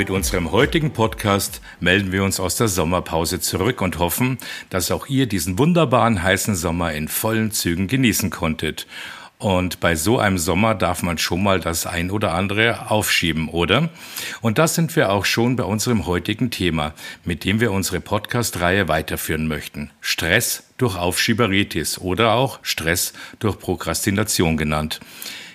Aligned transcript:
Mit 0.00 0.08
unserem 0.08 0.50
heutigen 0.50 0.94
Podcast 0.94 1.60
melden 1.78 2.10
wir 2.10 2.24
uns 2.24 2.40
aus 2.40 2.56
der 2.56 2.68
Sommerpause 2.68 3.38
zurück 3.38 3.82
und 3.82 3.98
hoffen, 3.98 4.38
dass 4.70 4.90
auch 4.90 5.08
ihr 5.08 5.26
diesen 5.26 5.58
wunderbaren 5.58 6.22
heißen 6.22 6.54
Sommer 6.54 6.94
in 6.94 7.06
vollen 7.06 7.50
Zügen 7.50 7.86
genießen 7.86 8.30
konntet. 8.30 8.86
Und 9.36 9.78
bei 9.80 9.96
so 9.96 10.18
einem 10.18 10.38
Sommer 10.38 10.74
darf 10.74 11.02
man 11.02 11.18
schon 11.18 11.42
mal 11.42 11.60
das 11.60 11.84
ein 11.84 12.10
oder 12.10 12.32
andere 12.32 12.90
aufschieben, 12.90 13.50
oder? 13.50 13.90
Und 14.40 14.56
das 14.56 14.74
sind 14.74 14.96
wir 14.96 15.12
auch 15.12 15.26
schon 15.26 15.56
bei 15.56 15.64
unserem 15.64 16.06
heutigen 16.06 16.50
Thema, 16.50 16.94
mit 17.26 17.44
dem 17.44 17.60
wir 17.60 17.70
unsere 17.70 18.00
Podcast-Reihe 18.00 18.88
weiterführen 18.88 19.48
möchten. 19.48 19.90
Stress 20.00 20.62
durch 20.78 20.96
Aufschieberitis 20.96 21.98
oder 21.98 22.32
auch 22.32 22.60
Stress 22.62 23.12
durch 23.38 23.58
Prokrastination 23.58 24.56
genannt. 24.56 24.98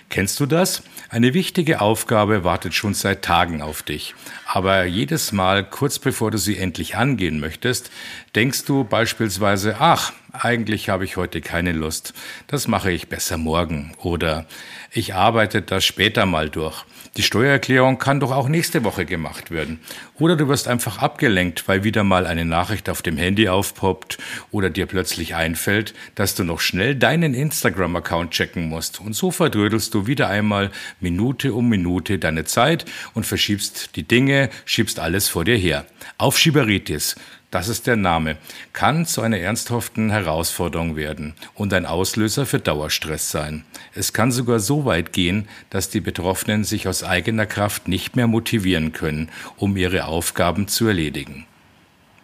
Kennst 0.08 0.38
du 0.38 0.46
das? 0.46 0.84
Eine 1.08 1.34
wichtige 1.34 1.80
Aufgabe 1.80 2.42
wartet 2.42 2.74
schon 2.74 2.92
seit 2.92 3.22
Tagen 3.22 3.62
auf 3.62 3.82
dich. 3.82 4.14
Aber 4.46 4.84
jedes 4.84 5.30
Mal, 5.30 5.62
kurz 5.62 6.00
bevor 6.00 6.32
du 6.32 6.38
sie 6.38 6.58
endlich 6.58 6.96
angehen 6.96 7.38
möchtest, 7.38 7.90
denkst 8.34 8.64
du 8.64 8.82
beispielsweise, 8.82 9.76
ach, 9.78 10.12
eigentlich 10.44 10.88
habe 10.88 11.04
ich 11.04 11.16
heute 11.16 11.40
keine 11.40 11.72
Lust. 11.72 12.14
Das 12.46 12.68
mache 12.68 12.90
ich 12.90 13.08
besser 13.08 13.36
morgen. 13.36 13.92
Oder 14.02 14.46
ich 14.90 15.14
arbeite 15.14 15.62
das 15.62 15.84
später 15.84 16.26
mal 16.26 16.50
durch. 16.50 16.84
Die 17.16 17.22
Steuererklärung 17.22 17.96
kann 17.96 18.20
doch 18.20 18.30
auch 18.30 18.46
nächste 18.46 18.84
Woche 18.84 19.06
gemacht 19.06 19.50
werden. 19.50 19.80
Oder 20.18 20.36
du 20.36 20.48
wirst 20.48 20.68
einfach 20.68 20.98
abgelenkt, 20.98 21.66
weil 21.66 21.82
wieder 21.82 22.04
mal 22.04 22.26
eine 22.26 22.44
Nachricht 22.44 22.90
auf 22.90 23.00
dem 23.00 23.16
Handy 23.16 23.48
aufpoppt 23.48 24.18
oder 24.50 24.68
dir 24.68 24.84
plötzlich 24.84 25.34
einfällt, 25.34 25.94
dass 26.14 26.34
du 26.34 26.44
noch 26.44 26.60
schnell 26.60 26.94
deinen 26.94 27.32
Instagram-Account 27.32 28.32
checken 28.32 28.68
musst. 28.68 29.00
Und 29.00 29.14
so 29.14 29.30
verdrödelst 29.30 29.94
du 29.94 30.06
wieder 30.06 30.28
einmal 30.28 30.70
Minute 31.00 31.54
um 31.54 31.70
Minute 31.70 32.18
deine 32.18 32.44
Zeit 32.44 32.84
und 33.14 33.24
verschiebst 33.24 33.96
die 33.96 34.06
Dinge, 34.06 34.50
schiebst 34.66 34.98
alles 34.98 35.28
vor 35.28 35.44
dir 35.44 35.56
her. 35.56 35.86
Aufschieberitis 36.18 37.16
das 37.50 37.68
ist 37.68 37.86
der 37.86 37.96
Name, 37.96 38.36
kann 38.72 39.06
zu 39.06 39.22
einer 39.22 39.38
ernsthaften 39.38 40.10
Herausforderung 40.10 40.96
werden 40.96 41.34
und 41.54 41.72
ein 41.72 41.86
Auslöser 41.86 42.44
für 42.44 42.58
Dauerstress 42.58 43.30
sein. 43.30 43.64
Es 43.94 44.12
kann 44.12 44.32
sogar 44.32 44.58
so 44.58 44.84
weit 44.84 45.12
gehen, 45.12 45.48
dass 45.70 45.88
die 45.88 46.00
Betroffenen 46.00 46.64
sich 46.64 46.88
aus 46.88 47.04
eigener 47.04 47.46
Kraft 47.46 47.88
nicht 47.88 48.16
mehr 48.16 48.26
motivieren 48.26 48.92
können, 48.92 49.30
um 49.56 49.76
ihre 49.76 50.06
Aufgaben 50.06 50.66
zu 50.66 50.88
erledigen. 50.88 51.46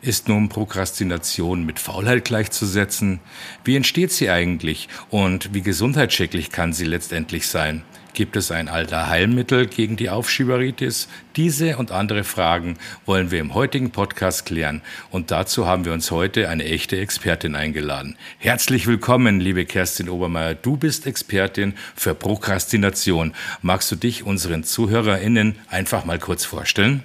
Ist 0.01 0.29
nun 0.29 0.49
Prokrastination 0.49 1.65
mit 1.65 1.79
Faulheit 1.79 2.25
gleichzusetzen? 2.25 3.21
Wie 3.63 3.77
entsteht 3.77 4.11
sie 4.11 4.31
eigentlich 4.31 4.89
und 5.11 5.55
wie 5.55 5.63
gesundheitsschädlich 5.63 6.51
kann 6.51 6.73
sie 6.73 6.87
letztendlich 6.87 7.47
sein? 7.47 7.85
Gibt 8.15 8.37
es 8.37 8.51
ein 8.51 8.69
alter 8.69 9.09
Heilmittel 9.09 9.67
gegen 9.67 9.97
die 9.97 10.11
Aufschieberitis? 10.11 11.09
Diese 11.35 11.79
und 11.79 11.93
andere 11.93 12.25
Fragen 12.25 12.77
wollen 13.07 13.31
wir 13.31 13.41
im 13.41 13.55
heutigen 13.55 13.91
Podcast 13.91 14.45
klären. 14.45 14.83
Und 15.11 15.31
dazu 15.31 15.67
haben 15.67 15.87
wir 15.87 15.95
uns 15.95 16.11
heute 16.11 16.51
eine 16.51 16.65
echte 16.67 16.99
Expertin 16.99 17.55
eingeladen. 17.55 18.17
Herzlich 18.39 18.87
willkommen, 18.87 19.41
liebe 19.41 19.65
Kerstin 19.65 20.11
Obermeier. 20.11 20.55
Du 20.55 20.77
bist 20.77 21.07
Expertin 21.07 21.73
für 21.97 22.15
Prokrastination. 22.15 23.33
Magst 23.63 23.91
du 23.91 23.97
dich 23.97 24.25
unseren 24.25 24.63
ZuhörerInnen 24.63 25.57
einfach 25.71 26.05
mal 26.05 26.19
kurz 26.19 26.45
vorstellen? 26.45 27.03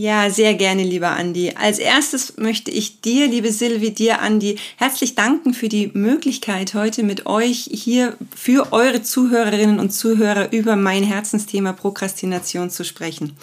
Ja, 0.00 0.30
sehr 0.30 0.54
gerne, 0.54 0.84
lieber 0.84 1.10
Andi. 1.10 1.54
Als 1.56 1.80
erstes 1.80 2.36
möchte 2.36 2.70
ich 2.70 3.00
dir, 3.00 3.26
liebe 3.26 3.50
Silvi, 3.50 3.90
dir, 3.90 4.20
Andi, 4.20 4.56
herzlich 4.76 5.16
danken 5.16 5.54
für 5.54 5.68
die 5.68 5.90
Möglichkeit, 5.92 6.74
heute 6.74 7.02
mit 7.02 7.26
euch 7.26 7.68
hier 7.72 8.16
für 8.32 8.72
eure 8.72 9.02
Zuhörerinnen 9.02 9.80
und 9.80 9.90
Zuhörer 9.90 10.52
über 10.52 10.76
mein 10.76 11.02
Herzensthema 11.02 11.72
Prokrastination 11.72 12.70
zu 12.70 12.84
sprechen. 12.84 13.36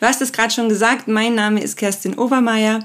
Du 0.00 0.06
hast 0.06 0.20
es 0.20 0.32
gerade 0.32 0.52
schon 0.52 0.68
gesagt, 0.68 1.06
mein 1.06 1.36
Name 1.36 1.62
ist 1.62 1.76
Kerstin 1.76 2.18
Obermeier 2.18 2.80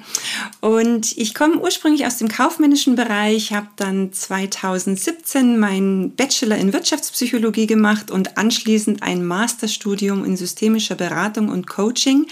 und 0.62 1.18
ich 1.18 1.34
komme 1.34 1.58
ursprünglich 1.58 2.06
aus 2.06 2.20
dem 2.20 2.28
kaufmännischen 2.28 2.96
Bereich, 2.96 3.54
habe 3.54 3.70
dann 3.76 4.14
2017 4.14 5.58
meinen 5.58 6.16
Bachelor 6.16 6.58
in 6.58 6.74
Wirtschaftspsychologie 6.74 7.66
gemacht 7.66 8.12
und 8.12 8.38
anschließend 8.38 9.02
ein 9.02 9.26
Masterstudium 9.26 10.24
in 10.26 10.38
systemischer 10.38 10.94
Beratung 10.94 11.50
und 11.50 11.66
Coaching 11.66 12.28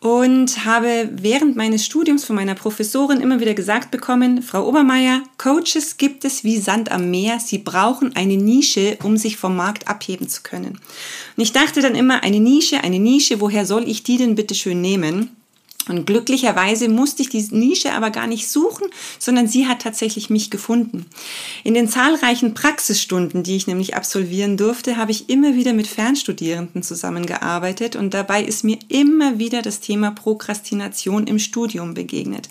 und 0.00 0.64
habe 0.64 1.10
während 1.12 1.56
meines 1.56 1.84
Studiums 1.84 2.24
von 2.24 2.36
meiner 2.36 2.54
Professorin 2.54 3.20
immer 3.20 3.40
wieder 3.40 3.54
gesagt 3.54 3.90
bekommen, 3.90 4.42
Frau 4.42 4.68
Obermeier, 4.68 5.22
Coaches 5.38 5.96
gibt 5.96 6.24
es 6.24 6.44
wie 6.44 6.58
Sand 6.58 6.92
am 6.92 7.10
Meer, 7.10 7.40
sie 7.40 7.58
brauchen 7.58 8.14
eine 8.14 8.36
Nische, 8.36 8.96
um 9.02 9.16
sich 9.16 9.36
vom 9.36 9.56
Markt 9.56 9.88
abheben 9.88 10.28
zu 10.28 10.42
können. 10.42 10.78
Und 11.36 11.42
ich 11.42 11.52
dachte 11.52 11.82
dann 11.82 11.94
immer, 11.94 12.22
eine 12.22 12.40
Nische, 12.40 12.82
eine 12.84 12.98
Nische, 12.98 13.40
woher 13.40 13.66
soll 13.66 13.88
ich 13.88 14.02
die 14.04 14.18
denn 14.18 14.34
bitte 14.34 14.54
schön 14.54 14.80
nehmen? 14.80 15.37
Und 15.88 16.06
glücklicherweise 16.06 16.88
musste 16.88 17.22
ich 17.22 17.28
diese 17.28 17.56
Nische 17.56 17.92
aber 17.92 18.10
gar 18.10 18.26
nicht 18.26 18.48
suchen, 18.48 18.86
sondern 19.18 19.48
sie 19.48 19.66
hat 19.66 19.82
tatsächlich 19.82 20.30
mich 20.30 20.50
gefunden. 20.50 21.06
In 21.64 21.74
den 21.74 21.88
zahlreichen 21.88 22.54
Praxisstunden, 22.54 23.42
die 23.42 23.56
ich 23.56 23.66
nämlich 23.66 23.96
absolvieren 23.96 24.56
durfte, 24.56 24.96
habe 24.96 25.10
ich 25.10 25.28
immer 25.28 25.54
wieder 25.54 25.72
mit 25.72 25.86
Fernstudierenden 25.86 26.82
zusammengearbeitet 26.82 27.96
und 27.96 28.14
dabei 28.14 28.42
ist 28.42 28.64
mir 28.64 28.78
immer 28.88 29.38
wieder 29.38 29.62
das 29.62 29.80
Thema 29.80 30.10
Prokrastination 30.10 31.26
im 31.26 31.38
Studium 31.38 31.94
begegnet. 31.94 32.48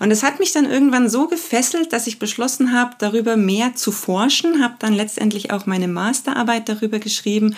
Und 0.00 0.10
es 0.10 0.22
hat 0.22 0.38
mich 0.38 0.52
dann 0.52 0.64
irgendwann 0.64 1.08
so 1.08 1.28
gefesselt, 1.28 1.92
dass 1.92 2.06
ich 2.06 2.18
beschlossen 2.18 2.72
habe, 2.72 2.94
darüber 2.98 3.36
mehr 3.36 3.74
zu 3.74 3.92
forschen, 3.92 4.62
habe 4.62 4.74
dann 4.78 4.94
letztendlich 4.94 5.50
auch 5.50 5.66
meine 5.66 5.88
Masterarbeit 5.88 6.68
darüber 6.68 6.98
geschrieben 6.98 7.56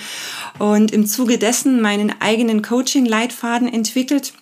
und 0.58 0.92
im 0.92 1.06
Zuge 1.06 1.38
dessen 1.38 1.80
meinen 1.80 2.12
eigenen 2.20 2.62
Coaching-Leitfaden 2.62 3.68
entwickelt 3.68 4.32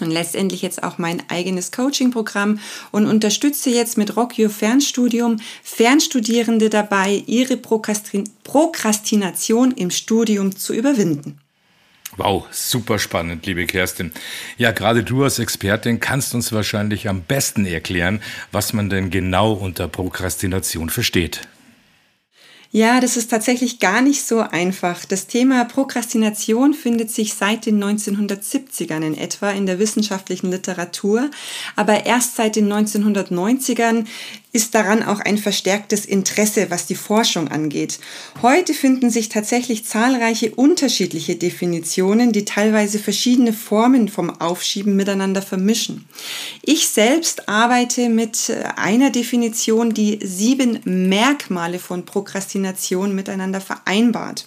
und 0.00 0.10
letztendlich 0.10 0.62
jetzt 0.62 0.82
auch 0.82 0.98
mein 0.98 1.22
eigenes 1.28 1.70
Coaching-Programm 1.72 2.58
und 2.90 3.06
unterstütze 3.06 3.70
jetzt 3.70 3.98
mit 3.98 4.16
Rock 4.16 4.34
Fernstudium 4.34 5.38
Fernstudierende 5.62 6.70
dabei, 6.70 7.22
ihre 7.26 7.56
Prokrastination 7.56 9.72
im 9.72 9.90
Studium 9.90 10.56
zu 10.56 10.72
überwinden. 10.72 11.38
Wow, 12.18 12.44
super 12.50 12.98
spannend, 12.98 13.46
liebe 13.46 13.66
Kerstin. 13.66 14.12
Ja, 14.58 14.72
gerade 14.72 15.02
du 15.02 15.24
als 15.24 15.38
Expertin 15.38 15.98
kannst 15.98 16.34
uns 16.34 16.52
wahrscheinlich 16.52 17.08
am 17.08 17.22
besten 17.22 17.64
erklären, 17.64 18.20
was 18.50 18.74
man 18.74 18.90
denn 18.90 19.08
genau 19.08 19.52
unter 19.52 19.88
Prokrastination 19.88 20.90
versteht. 20.90 21.48
Ja, 22.74 23.00
das 23.00 23.18
ist 23.18 23.30
tatsächlich 23.30 23.80
gar 23.80 24.00
nicht 24.00 24.26
so 24.26 24.40
einfach. 24.40 25.04
Das 25.04 25.26
Thema 25.26 25.66
Prokrastination 25.66 26.72
findet 26.72 27.10
sich 27.10 27.34
seit 27.34 27.66
den 27.66 27.84
1970ern 27.84 29.02
in 29.02 29.14
etwa 29.14 29.50
in 29.50 29.66
der 29.66 29.78
wissenschaftlichen 29.78 30.50
Literatur, 30.50 31.30
aber 31.76 32.06
erst 32.06 32.36
seit 32.36 32.56
den 32.56 32.72
1990ern 32.72 34.06
ist 34.54 34.74
daran 34.74 35.02
auch 35.02 35.20
ein 35.20 35.38
verstärktes 35.38 36.04
Interesse, 36.04 36.70
was 36.70 36.86
die 36.86 36.94
Forschung 36.94 37.48
angeht. 37.48 37.98
Heute 38.42 38.74
finden 38.74 39.08
sich 39.08 39.30
tatsächlich 39.30 39.86
zahlreiche 39.86 40.54
unterschiedliche 40.54 41.36
Definitionen, 41.36 42.32
die 42.32 42.44
teilweise 42.44 42.98
verschiedene 42.98 43.54
Formen 43.54 44.08
vom 44.08 44.28
Aufschieben 44.28 44.94
miteinander 44.94 45.40
vermischen. 45.40 46.06
Ich 46.60 46.88
selbst 46.88 47.48
arbeite 47.48 48.10
mit 48.10 48.52
einer 48.76 49.08
Definition, 49.10 49.94
die 49.94 50.18
sieben 50.22 50.80
Merkmale 50.84 51.78
von 51.78 52.04
Prokrastination 52.04 53.14
miteinander 53.14 53.62
vereinbart. 53.62 54.46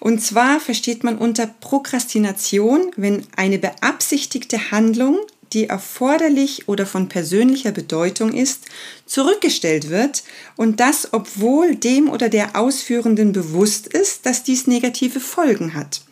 Und 0.00 0.22
zwar 0.22 0.58
versteht 0.58 1.04
man 1.04 1.18
unter 1.18 1.46
Prokrastination, 1.46 2.92
wenn 2.96 3.26
eine 3.36 3.58
beabsichtigte 3.58 4.70
Handlung 4.70 5.18
die 5.54 5.68
erforderlich 5.68 6.68
oder 6.68 6.84
von 6.84 7.08
persönlicher 7.08 7.72
Bedeutung 7.72 8.32
ist, 8.32 8.66
zurückgestellt 9.06 9.88
wird 9.88 10.24
und 10.56 10.80
das, 10.80 11.12
obwohl 11.12 11.76
dem 11.76 12.10
oder 12.10 12.28
der 12.28 12.56
Ausführenden 12.56 13.32
bewusst 13.32 13.86
ist, 13.86 14.26
dass 14.26 14.42
dies 14.42 14.66
negative 14.66 15.20
Folgen 15.20 15.74
hat. 15.74 16.02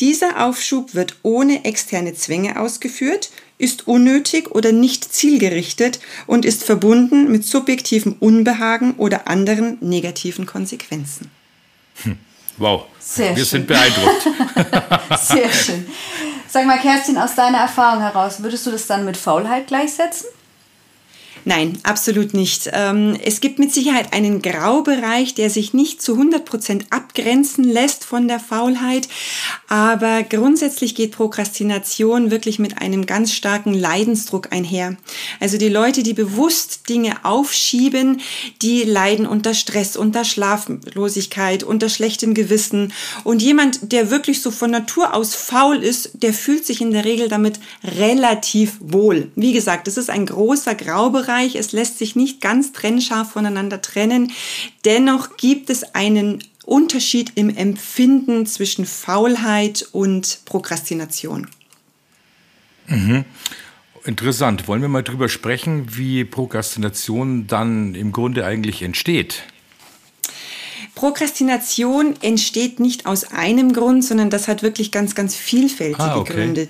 Dieser 0.00 0.44
Aufschub 0.46 0.94
wird 0.94 1.16
ohne 1.22 1.64
externe 1.64 2.14
Zwänge 2.14 2.60
ausgeführt, 2.60 3.30
ist 3.58 3.88
unnötig 3.88 4.52
oder 4.52 4.72
nicht 4.72 5.12
zielgerichtet 5.12 5.98
und 6.26 6.44
ist 6.44 6.62
verbunden 6.62 7.30
mit 7.30 7.44
subjektivem 7.44 8.16
Unbehagen 8.20 8.94
oder 8.96 9.26
anderen 9.26 9.78
negativen 9.80 10.46
Konsequenzen. 10.46 11.30
Hm. 12.04 12.18
Wow, 12.58 12.84
Sehr 12.98 13.30
wir 13.30 13.36
schön. 13.36 13.44
sind 13.44 13.66
beeindruckt. 13.66 14.28
Sehr 15.18 15.50
schön. 15.50 15.86
Sag 16.48 16.66
mal, 16.66 16.78
Kerstin, 16.78 17.18
aus 17.18 17.34
deiner 17.34 17.58
Erfahrung 17.58 18.00
heraus, 18.02 18.42
würdest 18.42 18.66
du 18.66 18.70
das 18.70 18.86
dann 18.86 19.04
mit 19.04 19.16
Faulheit 19.16 19.66
gleichsetzen? 19.68 20.26
Nein, 21.48 21.78
absolut 21.82 22.34
nicht. 22.34 22.68
Ähm, 22.74 23.16
es 23.24 23.40
gibt 23.40 23.58
mit 23.58 23.72
Sicherheit 23.72 24.12
einen 24.12 24.42
Graubereich, 24.42 25.32
der 25.32 25.48
sich 25.48 25.72
nicht 25.72 26.02
zu 26.02 26.12
100 26.12 26.44
Prozent 26.44 26.84
abgrenzen 26.90 27.64
lässt 27.64 28.04
von 28.04 28.28
der 28.28 28.38
Faulheit. 28.38 29.08
Aber 29.66 30.24
grundsätzlich 30.24 30.94
geht 30.94 31.12
Prokrastination 31.12 32.30
wirklich 32.30 32.58
mit 32.58 32.82
einem 32.82 33.06
ganz 33.06 33.32
starken 33.32 33.72
Leidensdruck 33.72 34.52
einher. 34.52 34.98
Also 35.40 35.56
die 35.56 35.70
Leute, 35.70 36.02
die 36.02 36.12
bewusst 36.12 36.86
Dinge 36.90 37.24
aufschieben, 37.24 38.20
die 38.60 38.82
leiden 38.82 39.26
unter 39.26 39.54
Stress, 39.54 39.96
unter 39.96 40.26
Schlaflosigkeit, 40.26 41.62
unter 41.62 41.88
schlechtem 41.88 42.34
Gewissen. 42.34 42.92
Und 43.24 43.40
jemand, 43.40 43.90
der 43.90 44.10
wirklich 44.10 44.42
so 44.42 44.50
von 44.50 44.70
Natur 44.70 45.14
aus 45.14 45.34
faul 45.34 45.82
ist, 45.82 46.10
der 46.22 46.34
fühlt 46.34 46.66
sich 46.66 46.82
in 46.82 46.90
der 46.90 47.06
Regel 47.06 47.28
damit 47.28 47.58
relativ 47.96 48.76
wohl. 48.80 49.30
Wie 49.34 49.54
gesagt, 49.54 49.88
es 49.88 49.96
ist 49.96 50.10
ein 50.10 50.26
großer 50.26 50.74
Graubereich. 50.74 51.37
Es 51.46 51.72
lässt 51.72 51.98
sich 51.98 52.16
nicht 52.16 52.40
ganz 52.40 52.72
trennscharf 52.72 53.32
voneinander 53.32 53.80
trennen. 53.80 54.32
Dennoch 54.84 55.36
gibt 55.36 55.70
es 55.70 55.94
einen 55.94 56.42
Unterschied 56.64 57.32
im 57.34 57.48
Empfinden 57.48 58.46
zwischen 58.46 58.84
Faulheit 58.84 59.88
und 59.92 60.40
Prokrastination. 60.44 61.46
Mhm. 62.86 63.24
Interessant. 64.04 64.68
Wollen 64.68 64.82
wir 64.82 64.88
mal 64.88 65.02
drüber 65.02 65.28
sprechen, 65.28 65.96
wie 65.96 66.24
Prokrastination 66.24 67.46
dann 67.46 67.94
im 67.94 68.12
Grunde 68.12 68.44
eigentlich 68.44 68.82
entsteht? 68.82 69.42
Prokrastination 70.94 72.16
entsteht 72.22 72.80
nicht 72.80 73.06
aus 73.06 73.24
einem 73.24 73.72
Grund, 73.72 74.04
sondern 74.04 74.30
das 74.30 74.48
hat 74.48 74.62
wirklich 74.62 74.90
ganz, 74.90 75.14
ganz 75.14 75.36
vielfältige 75.36 76.02
ah, 76.02 76.16
okay. 76.16 76.32
Gründe 76.32 76.68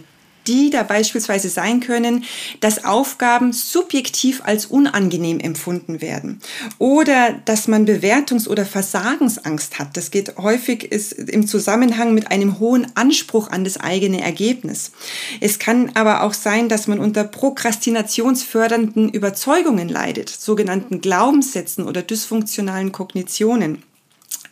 die 0.48 0.70
da 0.70 0.82
beispielsweise 0.82 1.48
sein 1.48 1.80
können, 1.80 2.24
dass 2.60 2.84
Aufgaben 2.84 3.52
subjektiv 3.52 4.42
als 4.44 4.66
unangenehm 4.66 5.38
empfunden 5.38 6.00
werden 6.00 6.40
oder 6.78 7.34
dass 7.44 7.68
man 7.68 7.86
Bewertungs- 7.86 8.48
oder 8.48 8.64
Versagensangst 8.64 9.78
hat. 9.78 9.96
Das 9.96 10.10
geht 10.10 10.36
häufig 10.38 10.90
ist 10.90 11.12
im 11.12 11.46
Zusammenhang 11.46 12.14
mit 12.14 12.30
einem 12.30 12.58
hohen 12.58 12.86
Anspruch 12.94 13.50
an 13.50 13.64
das 13.64 13.78
eigene 13.78 14.22
Ergebnis. 14.22 14.92
Es 15.40 15.58
kann 15.58 15.90
aber 15.94 16.22
auch 16.22 16.34
sein, 16.34 16.68
dass 16.68 16.86
man 16.88 16.98
unter 16.98 17.24
prokrastinationsfördernden 17.24 19.10
Überzeugungen 19.10 19.88
leidet, 19.88 20.28
sogenannten 20.30 21.00
Glaubenssätzen 21.00 21.86
oder 21.86 22.02
dysfunktionalen 22.02 22.92
Kognitionen 22.92 23.82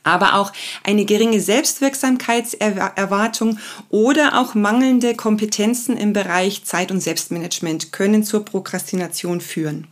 aber 0.07 0.35
auch 0.35 0.53
eine 0.85 1.05
geringe 1.05 1.41
Selbstwirksamkeitserwartung 1.41 3.59
oder 3.91 4.41
auch 4.41 4.55
mangelnde 4.55 5.15
Kompetenzen 5.15 5.97
im 5.97 6.13
Bereich 6.13 6.65
Zeit- 6.65 6.93
und 6.93 7.01
Selbstmanagement 7.01 7.93
können 7.93 8.25
zur 8.25 8.45
Prokrastination 8.45 9.41
führen. 9.41 9.87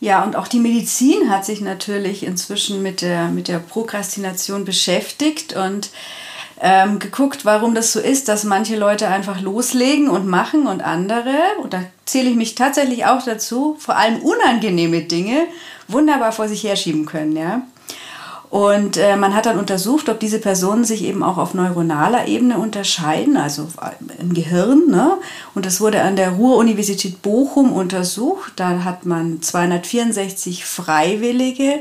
Ja, 0.00 0.24
und 0.24 0.36
auch 0.36 0.48
die 0.48 0.60
Medizin 0.60 1.30
hat 1.30 1.44
sich 1.44 1.60
natürlich 1.60 2.22
inzwischen 2.22 2.82
mit 2.82 3.02
der, 3.02 3.28
mit 3.28 3.48
der 3.48 3.58
Prokrastination 3.58 4.64
beschäftigt 4.64 5.54
und 5.54 5.90
ähm, 6.60 6.98
geguckt, 6.98 7.44
warum 7.44 7.74
das 7.74 7.92
so 7.92 8.00
ist, 8.00 8.28
dass 8.28 8.44
manche 8.44 8.76
Leute 8.76 9.08
einfach 9.08 9.40
loslegen 9.40 10.08
und 10.08 10.26
machen 10.26 10.66
und 10.66 10.82
andere, 10.82 11.34
und 11.62 11.74
da 11.74 11.82
zähle 12.06 12.30
ich 12.30 12.36
mich 12.36 12.54
tatsächlich 12.54 13.04
auch 13.04 13.22
dazu, 13.22 13.76
vor 13.78 13.96
allem 13.96 14.20
unangenehme 14.20 15.02
Dinge 15.02 15.46
wunderbar 15.88 16.32
vor 16.32 16.48
sich 16.48 16.64
herschieben 16.64 17.04
können. 17.04 17.36
Ja? 17.36 17.62
Und 18.50 18.96
äh, 18.96 19.16
man 19.16 19.34
hat 19.34 19.46
dann 19.46 19.58
untersucht, 19.58 20.08
ob 20.08 20.20
diese 20.20 20.38
Personen 20.38 20.84
sich 20.84 21.02
eben 21.02 21.22
auch 21.22 21.36
auf 21.36 21.54
neuronaler 21.54 22.28
Ebene 22.28 22.58
unterscheiden, 22.58 23.36
also 23.36 23.66
im 24.20 24.34
Gehirn. 24.34 24.88
Ne? 24.88 25.18
Und 25.54 25.66
das 25.66 25.80
wurde 25.80 26.02
an 26.02 26.16
der 26.16 26.30
Ruhr-Universität 26.30 27.22
Bochum 27.22 27.72
untersucht. 27.72 28.52
Da 28.56 28.84
hat 28.84 29.04
man 29.04 29.42
264 29.42 30.64
Freiwillige 30.64 31.80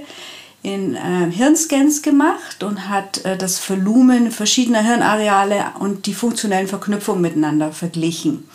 in 0.63 0.95
äh, 0.95 1.31
Hirnscans 1.31 2.01
gemacht 2.01 2.63
und 2.63 2.89
hat 2.89 3.23
äh, 3.23 3.37
das 3.37 3.69
Volumen 3.69 4.31
verschiedener 4.31 4.81
Hirnareale 4.81 5.65
und 5.79 6.07
die 6.07 6.15
funktionellen 6.15 6.67
Verknüpfungen 6.67 7.21
miteinander 7.21 7.71
verglichen. 7.71 8.49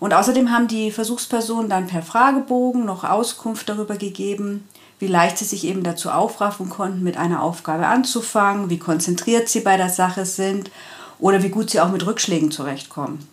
Und 0.00 0.14
außerdem 0.14 0.50
haben 0.50 0.66
die 0.66 0.90
Versuchspersonen 0.90 1.68
dann 1.68 1.86
per 1.86 2.02
Fragebogen 2.02 2.86
noch 2.86 3.04
Auskunft 3.04 3.68
darüber 3.68 3.96
gegeben, 3.96 4.66
wie 5.02 5.08
leicht 5.08 5.36
sie 5.36 5.44
sich 5.44 5.64
eben 5.64 5.82
dazu 5.82 6.10
aufraffen 6.10 6.70
konnten, 6.70 7.02
mit 7.02 7.16
einer 7.16 7.42
Aufgabe 7.42 7.88
anzufangen, 7.88 8.70
wie 8.70 8.78
konzentriert 8.78 9.48
sie 9.48 9.58
bei 9.58 9.76
der 9.76 9.88
Sache 9.88 10.24
sind 10.24 10.70
oder 11.18 11.42
wie 11.42 11.48
gut 11.48 11.70
sie 11.70 11.80
auch 11.80 11.90
mit 11.90 12.06
Rückschlägen 12.06 12.52
zurechtkommen. 12.52 13.26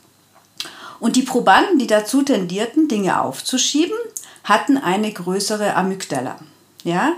Und 1.00 1.16
die 1.16 1.22
Probanden, 1.22 1.78
die 1.78 1.86
dazu 1.86 2.24
tendierten, 2.24 2.88
Dinge 2.88 3.22
aufzuschieben, 3.22 3.96
hatten 4.44 4.80
eine 4.80 5.14
größere 5.14 5.76
Amygdala. 5.76 6.38
Ja? 6.84 7.14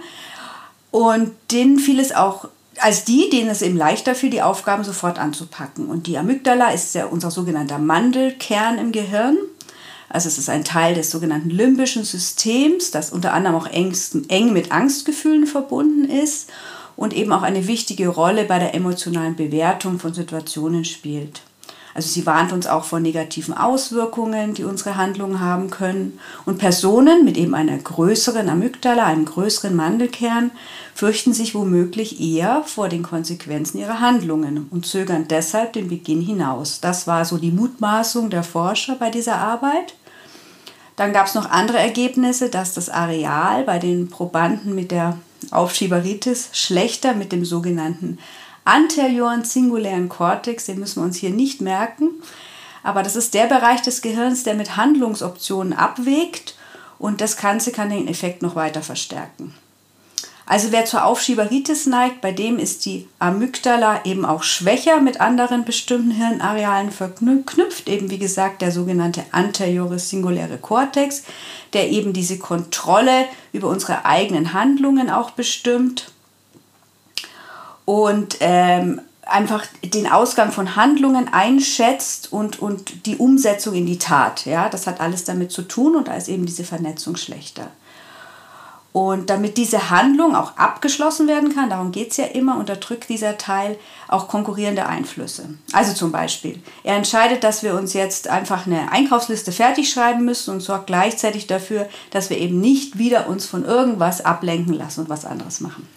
Und 0.92 1.32
denen 1.50 1.80
fiel 1.80 2.02
es 2.02 2.14
auch 2.14 2.50
als 2.78 3.06
die, 3.06 3.30
denen 3.30 3.50
es 3.50 3.62
eben 3.62 3.78
leichter 3.78 4.16
fiel, 4.16 4.32
die 4.32 4.42
Aufgaben 4.42 4.84
sofort 4.84 5.18
anzupacken. 5.18 5.88
Und 5.88 6.08
die 6.08 6.18
Amygdala 6.18 6.72
ist 6.72 6.94
ja 6.94 7.06
unser 7.06 7.32
sogenannter 7.32 7.80
Mandelkern 7.80 8.80
im 8.80 8.92
Gehirn. 8.92 9.38
Also 10.12 10.28
es 10.28 10.38
ist 10.38 10.50
ein 10.50 10.66
Teil 10.66 10.94
des 10.94 11.10
sogenannten 11.10 11.50
limbischen 11.50 12.04
Systems, 12.04 12.92
das 12.92 13.12
unter 13.12 13.34
anderem 13.34 13.56
auch 13.56 13.68
engsten, 13.68 14.30
eng 14.30 14.52
mit 14.52 14.72
Angstgefühlen 14.72 15.48
verbunden 15.48 16.04
ist 16.04 16.50
und 16.98 17.14
eben 17.14 17.32
auch 17.32 17.44
eine 17.44 17.68
wichtige 17.68 18.10
Rolle 18.10 18.44
bei 18.44 18.60
der 18.60 18.76
emotionalen 18.76 19.38
Bewertung 19.38 20.00
von 20.00 20.14
Situationen 20.14 20.84
spielt. 20.84 21.42
Also 21.94 22.10
sie 22.10 22.26
warnt 22.26 22.54
uns 22.54 22.68
auch 22.68 22.86
vor 22.86 23.00
negativen 23.00 23.56
Auswirkungen, 23.56 24.54
die 24.54 24.64
unsere 24.64 24.96
Handlungen 24.96 25.42
haben 25.42 25.70
können. 25.70 26.20
Und 26.46 26.58
Personen 26.58 27.26
mit 27.26 27.38
eben 27.38 27.54
einer 27.54 27.78
größeren 27.78 28.48
Amygdala, 28.50 29.06
einem 29.06 29.26
größeren 29.26 29.76
Mandelkern, 29.76 30.52
fürchten 30.94 31.34
sich 31.34 31.54
womöglich 31.54 32.22
eher 32.22 32.64
vor 32.66 32.88
den 32.88 33.04
Konsequenzen 33.04 33.78
ihrer 33.78 34.00
Handlungen 34.00 34.68
und 34.72 34.86
zögern 34.86 35.28
deshalb 35.30 35.74
den 35.74 35.90
Beginn 35.90 36.22
hinaus. 36.22 36.80
Das 36.80 37.08
war 37.08 37.26
so 37.26 37.38
die 37.38 37.52
Mutmaßung 37.52 38.30
der 38.30 38.44
Forscher 38.44 38.96
bei 38.96 39.10
dieser 39.10 39.38
Arbeit. 39.38 39.96
Dann 41.02 41.14
gab 41.14 41.26
es 41.26 41.34
noch 41.34 41.50
andere 41.50 41.80
Ergebnisse, 41.80 42.50
dass 42.50 42.76
das 42.76 42.88
Areal 42.88 43.64
bei 43.64 43.80
den 43.80 44.08
Probanden 44.08 44.76
mit 44.76 44.92
der 44.92 45.18
Aufschieberitis 45.50 46.50
schlechter 46.54 47.16
mit 47.16 47.32
dem 47.32 47.44
sogenannten 47.44 48.20
anterioren 48.66 49.44
singulären 49.44 50.10
Kortex, 50.10 50.68
den 50.68 50.78
müssen 50.78 51.02
wir 51.02 51.06
uns 51.06 51.18
hier 51.18 51.32
nicht 51.32 51.60
merken, 51.60 52.12
aber 52.84 53.02
das 53.02 53.16
ist 53.16 53.34
der 53.34 53.48
Bereich 53.48 53.82
des 53.82 54.04
Gehirns, 54.04 54.44
der 54.44 54.54
mit 54.54 54.78
Handlungsoptionen 54.78 55.74
abwägt 55.74 56.56
und 57.00 57.20
das 57.20 57.36
Ganze 57.36 57.72
kann 57.72 57.90
den 57.90 58.08
Effekt 58.08 58.44
noch 58.44 58.56
weiter 58.56 58.84
verstärken. 58.84 59.56
Also 60.46 60.72
wer 60.72 60.86
zur 60.86 61.06
Aufschieberitis 61.06 61.86
neigt, 61.86 62.22
bei 62.22 62.32
dem 62.32 62.60
ist 62.60 62.86
die 62.86 63.08
Amygdala 63.20 64.02
eben 64.06 64.26
auch 64.26 64.44
schwächer 64.44 65.00
mit 65.00 65.22
anderen 65.22 65.66
bestimmten 65.66 66.12
Hirnarealen 66.12 66.92
verknüpft, 66.92 67.88
eben 67.88 68.10
wie 68.10 68.18
gesagt 68.18 68.62
der 68.62 68.72
sogenannte 68.72 69.24
anteriore 69.32 70.00
singuläre 70.00 70.58
Kortex, 70.58 71.24
der 71.74 71.90
eben 71.90 72.12
diese 72.12 72.38
Kontrolle 72.38 73.26
über 73.54 73.70
unsere 73.70 74.06
eigenen 74.06 74.54
Handlungen 74.54 75.10
auch 75.10 75.32
bestimmt 75.32 76.12
und 77.86 78.38
ähm, 78.40 79.02
einfach 79.26 79.66
den 79.84 80.12
Ausgang 80.12 80.52
von 80.52 80.76
Handlungen 80.76 81.32
einschätzt 81.32 82.32
und, 82.32 82.60
und 82.60 83.06
die 83.06 83.18
Umsetzung 83.18 83.76
in 83.76 83.86
die 83.86 84.00
Tat. 84.00 84.46
Ja, 84.46 84.70
das 84.70 84.88
hat 84.88 85.00
alles 85.00 85.24
damit 85.24 85.52
zu 85.52 85.62
tun 85.62 85.96
und 85.96 86.08
da 86.08 86.16
ist 86.16 86.28
eben 86.28 86.46
diese 86.46 86.64
Vernetzung 86.64 87.16
schlechter. 87.16 87.68
Und 88.94 89.30
damit 89.30 89.56
diese 89.58 89.90
Handlung 89.90 90.36
auch 90.36 90.58
abgeschlossen 90.58 91.28
werden 91.28 91.56
kann, 91.56 91.70
darum 91.70 91.94
geht 91.94 92.12
es 92.12 92.18
ja 92.18 92.26
immer, 92.26 92.58
unterdrückt 92.58 93.08
dieser 93.08 93.38
Teil 93.38 93.78
auch 94.10 94.28
konkurrierende 94.28 94.86
Einflüsse. 94.86 95.46
Also 95.72 95.94
zum 95.94 96.12
Beispiel, 96.12 96.62
er 96.84 96.98
entscheidet, 96.98 97.46
dass 97.46 97.64
wir 97.64 97.74
uns 97.76 97.94
jetzt 97.94 98.28
einfach 98.28 98.68
eine 98.68 98.92
Einkaufsliste 98.92 99.54
fertig 99.54 99.90
schreiben 99.90 100.26
müssen 100.26 100.54
und 100.54 100.60
sorgt 100.60 100.88
gleichzeitig 100.88 101.48
dafür, 101.48 101.88
dass 102.12 102.30
wir 102.30 102.38
eben 102.38 102.60
nicht 102.60 102.98
wieder 102.98 103.30
uns 103.30 103.46
von 103.46 103.64
irgendwas 103.64 104.26
ablenken 104.26 104.74
lassen 104.74 105.02
und 105.02 105.10
was 105.10 105.26
anderes 105.26 105.62
machen. 105.62 105.88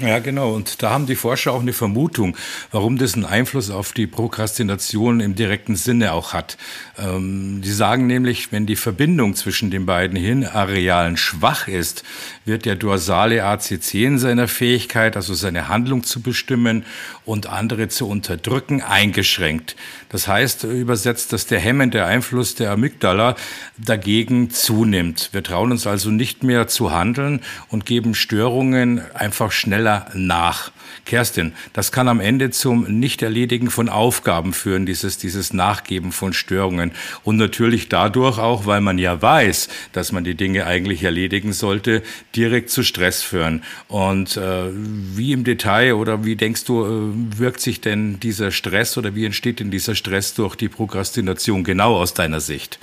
Ja, 0.00 0.20
genau. 0.20 0.54
Und 0.54 0.80
da 0.84 0.90
haben 0.90 1.06
die 1.06 1.16
Forscher 1.16 1.52
auch 1.52 1.60
eine 1.60 1.72
Vermutung, 1.72 2.36
warum 2.70 2.98
das 2.98 3.14
einen 3.14 3.24
Einfluss 3.24 3.68
auf 3.68 3.92
die 3.92 4.06
Prokrastination 4.06 5.18
im 5.18 5.34
direkten 5.34 5.74
Sinne 5.74 6.12
auch 6.12 6.32
hat. 6.32 6.56
Ähm, 6.96 7.62
die 7.64 7.72
sagen 7.72 8.06
nämlich, 8.06 8.52
wenn 8.52 8.64
die 8.64 8.76
Verbindung 8.76 9.34
zwischen 9.34 9.72
den 9.72 9.86
beiden 9.86 10.16
Hirnarealen 10.16 11.16
schwach 11.16 11.66
ist, 11.66 12.04
wird 12.44 12.64
der 12.64 12.76
dorsale 12.76 13.42
ACC 13.42 13.94
in 13.94 14.18
seiner 14.18 14.46
Fähigkeit, 14.46 15.16
also 15.16 15.34
seine 15.34 15.66
Handlung 15.66 16.04
zu 16.04 16.22
bestimmen 16.22 16.84
und 17.24 17.48
andere 17.48 17.88
zu 17.88 18.08
unterdrücken, 18.08 18.82
eingeschränkt. 18.82 19.74
Das 20.10 20.28
heißt, 20.28 20.62
übersetzt, 20.62 21.32
dass 21.32 21.46
der 21.46 21.58
hemmende 21.58 22.04
Einfluss 22.04 22.54
der 22.54 22.70
Amygdala 22.70 23.34
dagegen 23.76 24.50
zunimmt. 24.50 25.30
Wir 25.32 25.42
trauen 25.42 25.72
uns 25.72 25.88
also 25.88 26.10
nicht 26.10 26.44
mehr 26.44 26.68
zu 26.68 26.92
handeln 26.92 27.40
und 27.68 27.84
geben 27.84 28.14
Störungen 28.14 29.02
einfach 29.12 29.50
schneller 29.50 29.87
schneller 29.88 30.06
nach. 30.14 30.70
Kerstin, 31.04 31.54
das 31.72 31.90
kann 31.90 32.06
am 32.06 32.20
Ende 32.20 32.50
zum 32.50 32.84
Nichterledigen 32.84 33.70
von 33.70 33.88
Aufgaben 33.88 34.52
führen, 34.52 34.84
dieses, 34.84 35.16
dieses 35.16 35.54
Nachgeben 35.54 36.12
von 36.12 36.34
Störungen. 36.34 36.92
Und 37.24 37.38
natürlich 37.38 37.88
dadurch 37.88 38.38
auch, 38.38 38.66
weil 38.66 38.82
man 38.82 38.98
ja 38.98 39.20
weiß, 39.22 39.68
dass 39.92 40.12
man 40.12 40.24
die 40.24 40.34
Dinge 40.34 40.66
eigentlich 40.66 41.02
erledigen 41.02 41.54
sollte, 41.54 42.02
direkt 42.36 42.68
zu 42.68 42.82
Stress 42.82 43.22
führen. 43.22 43.62
Und 43.86 44.36
äh, 44.36 44.64
wie 44.70 45.32
im 45.32 45.44
Detail 45.44 45.94
oder 45.94 46.26
wie 46.26 46.36
denkst 46.36 46.64
du, 46.64 46.84
äh, 46.84 47.38
wirkt 47.38 47.60
sich 47.60 47.80
denn 47.80 48.20
dieser 48.20 48.50
Stress 48.50 48.98
oder 48.98 49.14
wie 49.14 49.24
entsteht 49.24 49.60
denn 49.60 49.70
dieser 49.70 49.94
Stress 49.94 50.34
durch 50.34 50.56
die 50.56 50.68
Prokrastination 50.68 51.64
genau 51.64 51.96
aus 51.96 52.12
deiner 52.12 52.40
Sicht? 52.40 52.78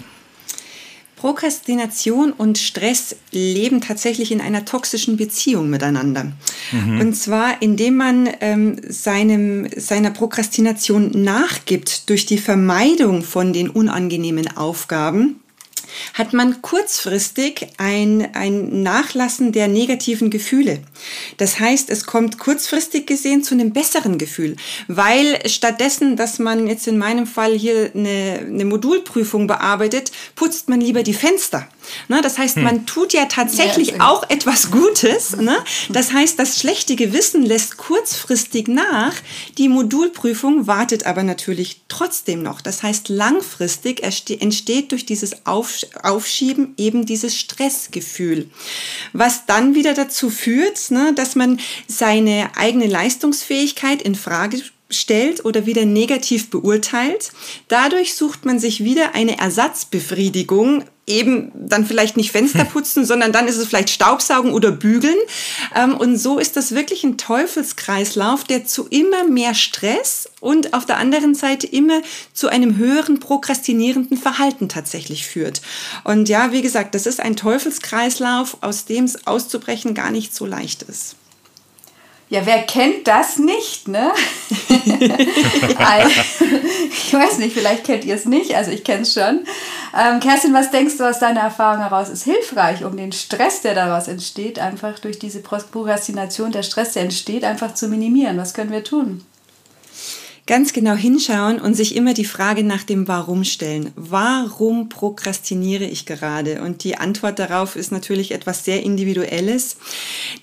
Prokrastination 1.25 2.33
und 2.33 2.57
Stress 2.57 3.15
leben 3.31 3.81
tatsächlich 3.81 4.31
in 4.31 4.41
einer 4.41 4.63
toxischen 4.65 5.17
Beziehung 5.17 5.71
miteinander. 5.71 6.33
Mhm. 6.71 6.99
Und 6.99 7.13
zwar, 7.15 7.61
indem 7.61 7.97
man 7.97 8.29
ähm, 8.41 8.77
seinem, 8.87 9.67
seiner 9.75 10.11
Prokrastination 10.11 11.11
nachgibt 11.11 12.09
durch 12.09 12.25
die 12.25 12.37
Vermeidung 12.37 13.23
von 13.23 13.53
den 13.53 13.69
unangenehmen 13.69 14.55
Aufgaben 14.57 15.41
hat 16.13 16.33
man 16.33 16.61
kurzfristig 16.61 17.67
ein, 17.77 18.33
ein 18.33 18.83
Nachlassen 18.83 19.51
der 19.51 19.67
negativen 19.67 20.29
Gefühle. 20.29 20.79
Das 21.37 21.59
heißt, 21.59 21.89
es 21.89 22.05
kommt 22.05 22.39
kurzfristig 22.39 23.07
gesehen 23.07 23.43
zu 23.43 23.53
einem 23.53 23.73
besseren 23.73 24.17
Gefühl, 24.17 24.55
weil 24.87 25.47
stattdessen, 25.47 26.15
dass 26.15 26.39
man 26.39 26.67
jetzt 26.67 26.87
in 26.87 26.97
meinem 26.97 27.27
Fall 27.27 27.53
hier 27.53 27.91
eine, 27.93 28.39
eine 28.45 28.65
Modulprüfung 28.65 29.47
bearbeitet, 29.47 30.11
putzt 30.35 30.69
man 30.69 30.81
lieber 30.81 31.03
die 31.03 31.13
Fenster. 31.13 31.67
Ne? 32.07 32.21
Das 32.21 32.37
heißt, 32.37 32.57
hm. 32.57 32.63
man 32.63 32.85
tut 32.85 33.13
ja 33.13 33.25
tatsächlich 33.25 33.91
ja, 33.91 34.09
auch 34.09 34.29
etwas 34.29 34.71
Gutes. 34.71 35.35
Ne? 35.37 35.57
Das 35.89 36.13
heißt, 36.13 36.37
das 36.39 36.59
schlechte 36.59 36.95
Gewissen 36.95 37.43
lässt 37.43 37.77
kurzfristig 37.77 38.67
nach. 38.67 39.13
Die 39.57 39.69
Modulprüfung 39.69 40.67
wartet 40.67 41.05
aber 41.05 41.23
natürlich 41.23 41.81
trotzdem 41.87 42.43
noch. 42.43 42.61
Das 42.61 42.83
heißt, 42.83 43.09
langfristig 43.09 44.03
entsteht 44.03 44.91
durch 44.91 45.05
dieses 45.05 45.45
Aufschieben 46.01 46.73
eben 46.77 47.05
dieses 47.05 47.35
Stressgefühl, 47.35 48.49
was 49.13 49.45
dann 49.45 49.75
wieder 49.75 49.93
dazu 49.93 50.29
führt, 50.29 50.91
ne, 50.91 51.13
dass 51.15 51.35
man 51.35 51.59
seine 51.87 52.51
eigene 52.55 52.87
Leistungsfähigkeit 52.87 54.01
in 54.01 54.15
Frage 54.15 54.61
stellt 54.89 55.45
oder 55.45 55.65
wieder 55.65 55.85
negativ 55.85 56.49
beurteilt. 56.49 57.31
Dadurch 57.67 58.15
sucht 58.15 58.45
man 58.45 58.59
sich 58.59 58.83
wieder 58.83 59.15
eine 59.15 59.37
Ersatzbefriedigung 59.37 60.83
eben 61.07 61.51
dann 61.53 61.85
vielleicht 61.85 62.17
nicht 62.17 62.31
Fenster 62.31 62.65
putzen, 62.65 63.05
sondern 63.05 63.31
dann 63.31 63.47
ist 63.47 63.57
es 63.57 63.67
vielleicht 63.67 63.89
Staubsaugen 63.89 64.53
oder 64.53 64.71
Bügeln. 64.71 65.17
Ähm, 65.75 65.95
und 65.95 66.17
so 66.17 66.39
ist 66.39 66.57
das 66.57 66.73
wirklich 66.73 67.03
ein 67.03 67.17
Teufelskreislauf, 67.17 68.43
der 68.43 68.65
zu 68.65 68.87
immer 68.87 69.23
mehr 69.25 69.53
Stress 69.53 70.29
und 70.39 70.73
auf 70.73 70.85
der 70.85 70.97
anderen 70.97 71.35
Seite 71.35 71.67
immer 71.67 72.01
zu 72.33 72.47
einem 72.47 72.77
höheren 72.77 73.19
prokrastinierenden 73.19 74.17
Verhalten 74.17 74.69
tatsächlich 74.69 75.27
führt. 75.27 75.61
Und 76.03 76.29
ja, 76.29 76.51
wie 76.51 76.61
gesagt, 76.61 76.95
das 76.95 77.05
ist 77.05 77.19
ein 77.19 77.35
Teufelskreislauf, 77.35 78.57
aus 78.61 78.85
dem 78.85 79.05
es 79.05 79.27
auszubrechen 79.27 79.93
gar 79.93 80.11
nicht 80.11 80.33
so 80.33 80.45
leicht 80.45 80.83
ist. 80.83 81.15
Ja, 82.27 82.43
wer 82.45 82.63
kennt 82.63 83.07
das 83.07 83.37
nicht, 83.37 83.87
ne? 83.87 84.11
ich 84.49 84.63
weiß 87.13 87.37
nicht, 87.37 87.53
vielleicht 87.53 87.83
kennt 87.83 88.03
ihr 88.03 88.15
es 88.15 88.25
nicht, 88.25 88.55
also 88.55 88.71
ich 88.71 88.83
kenne 88.83 89.03
es 89.03 89.13
schon. 89.13 89.45
Ähm, 89.95 90.19
Kerstin, 90.19 90.51
was 90.51 90.71
denkst 90.71 90.97
du 90.97 91.07
aus 91.07 91.19
deiner 91.19 91.41
Erfahrung 91.41 91.83
heraus 91.83 92.09
ist 92.09 92.23
hilfreich, 92.23 92.83
um 92.83 92.97
den 92.97 93.11
Stress, 93.11 93.61
der 93.61 93.75
daraus 93.75 94.07
entsteht, 94.07 94.57
einfach 94.57 94.97
durch 94.97 95.19
diese 95.19 95.41
Prokrastination, 95.41 96.51
der 96.51 96.63
Stress, 96.63 96.93
der 96.93 97.03
entsteht, 97.03 97.43
einfach 97.43 97.75
zu 97.75 97.89
minimieren? 97.89 98.39
Was 98.39 98.55
können 98.55 98.71
wir 98.71 98.83
tun? 98.83 99.23
Ganz 100.47 100.73
genau 100.73 100.93
hinschauen 100.93 101.59
und 101.59 101.73
sich 101.73 101.95
immer 101.95 102.13
die 102.13 102.23
Frage 102.23 102.63
nach 102.63 102.83
dem 102.83 103.07
Warum 103.07 103.43
stellen. 103.43 103.91
Warum 103.95 104.89
prokrastiniere 104.89 105.85
ich 105.85 106.05
gerade? 106.05 106.61
Und 106.61 106.83
die 106.83 106.97
Antwort 106.97 107.39
darauf 107.39 107.75
ist 107.75 107.91
natürlich 107.91 108.31
etwas 108.31 108.63
sehr 108.63 108.83
Individuelles. 108.83 109.77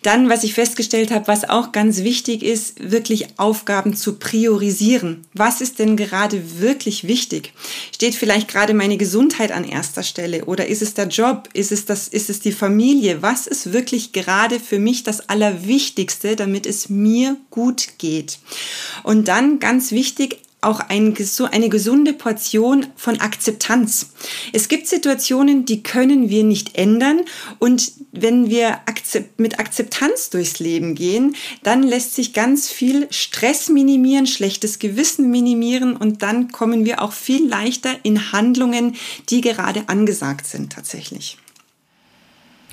Dann, 0.02 0.28
was 0.28 0.42
ich 0.42 0.54
festgestellt 0.54 1.12
habe, 1.12 1.28
was 1.28 1.49
auch 1.49 1.71
ganz 1.71 2.02
wichtig 2.02 2.42
ist, 2.42 2.90
wirklich 2.90 3.38
Aufgaben 3.38 3.94
zu 3.94 4.14
priorisieren. 4.14 5.25
Was 5.35 5.61
ist 5.61 5.78
denn 5.78 5.97
gerade 5.97 6.61
wirklich 6.61 7.06
wichtig? 7.06 7.52
Steht 7.94 8.16
vielleicht 8.16 8.49
gerade 8.49 8.75
meine 8.75 8.97
Gesundheit 8.97 9.52
an 9.52 9.62
erster 9.62 10.02
Stelle? 10.02 10.47
Oder 10.47 10.66
ist 10.66 10.82
es 10.82 10.94
der 10.94 11.06
Job? 11.06 11.49
Ist 11.52 11.71
es, 11.71 11.85
das, 11.85 12.09
ist 12.09 12.28
es 12.28 12.40
die 12.40 12.50
Familie? 12.50 13.23
Was 13.23 13.47
ist 13.47 13.73
wirklich 13.73 14.11
gerade 14.11 14.59
für 14.59 14.80
mich 14.80 15.04
das 15.04 15.28
Allerwichtigste, 15.28 16.35
damit 16.35 16.66
es 16.66 16.88
mir 16.88 17.37
gut 17.50 17.99
geht? 17.99 18.40
Und 19.04 19.28
dann 19.28 19.61
ganz 19.61 19.92
wichtig, 19.93 20.41
auch 20.63 20.79
ein, 20.79 21.15
eine 21.51 21.69
gesunde 21.69 22.13
Portion 22.13 22.87
von 22.95 23.21
Akzeptanz. 23.21 24.11
Es 24.53 24.69
gibt 24.69 24.87
Situationen, 24.87 25.65
die 25.65 25.83
können 25.83 26.31
wir 26.31 26.45
nicht 26.45 26.77
ändern 26.79 27.23
und 27.59 27.93
wenn 28.13 28.49
wir 28.49 28.79
mit 29.39 29.59
Akzeptanz 29.59 30.31
durchs 30.31 30.61
Leben 30.61 30.95
gehen, 30.95 31.35
dann 31.65 31.83
lässt 31.83 32.15
sich 32.15 32.33
ganz 32.33 32.71
viel 32.71 33.09
Stress 33.11 33.69
minimieren, 33.69 34.29
schlechtes 34.29 34.79
Gewissen 34.79 35.31
minimieren 35.31 35.97
und 35.97 36.23
dann 36.23 36.53
kommen 36.53 36.85
wir 36.85 37.03
auch 37.03 37.13
viel 37.13 37.49
leichter 37.49 37.97
in 38.05 38.31
Handlungen, 38.33 38.95
die 39.31 39.41
gerade 39.41 39.89
angesagt 39.89 40.47
sind 40.47 40.73
tatsächlich. 40.73 41.39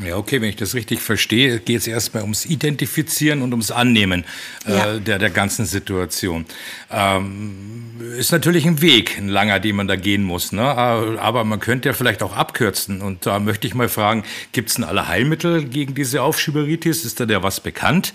Ja, 0.04 0.16
okay, 0.16 0.42
wenn 0.42 0.50
ich 0.50 0.56
das 0.56 0.76
richtig 0.76 1.02
verstehe, 1.02 1.60
geht 1.60 1.78
es 1.78 1.88
erstmal 1.88 2.24
ums 2.24 2.46
Identifizieren 2.46 3.42
und 3.42 3.52
ums 3.52 3.70
Annehmen 3.70 4.24
äh, 4.66 4.74
ja. 4.74 5.00
der, 5.00 5.20
der 5.20 5.30
ganzen 5.30 5.66
Situation. 5.66 6.46
Ähm, 6.90 8.00
ist 8.18 8.32
natürlich 8.32 8.66
ein 8.66 8.82
Weg, 8.82 9.18
ein 9.18 9.28
langer, 9.28 9.60
den 9.60 9.76
man 9.76 9.88
da 9.90 9.98
gehen 9.98 10.24
muss. 10.24 10.54
Ne? 10.54 10.62
Aber 10.62 11.44
man 11.44 11.60
könnte 11.60 11.90
ja 11.90 11.94
vielleicht 11.94 12.24
auch 12.24 12.36
abkürzen. 12.36 13.02
Und 13.02 13.26
da 13.26 13.40
möchte 13.40 13.68
ich 13.68 13.76
mal 13.76 13.90
fragen, 13.90 14.24
gibt 14.54 14.70
es 14.70 14.78
ein 14.78 14.86
Allerheilmittel 14.86 15.66
gegen 15.66 15.96
diese 15.96 16.22
Aufschieberitis? 16.22 17.04
Ist 17.04 17.20
da 17.20 17.26
der 17.26 17.44
was 17.44 17.60
bekannt? 17.60 18.14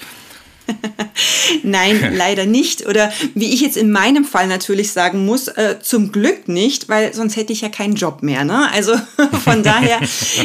Nein, 1.63 2.13
leider 2.15 2.47
nicht. 2.47 2.87
Oder 2.87 3.13
wie 3.35 3.53
ich 3.53 3.61
jetzt 3.61 3.77
in 3.77 3.91
meinem 3.91 4.25
Fall 4.25 4.47
natürlich 4.47 4.93
sagen 4.93 5.25
muss, 5.25 5.49
äh, 5.49 5.77
zum 5.81 6.13
Glück 6.13 6.49
nicht, 6.49 6.89
weil 6.89 7.15
sonst 7.15 7.37
hätte 7.37 7.53
ich 7.53 7.61
ja 7.61 7.69
keinen 7.69 7.95
Job 7.95 8.23
mehr. 8.23 8.45
Ne? 8.45 8.71
Also 8.73 8.95
von 9.45 9.63
daher, 9.63 10.01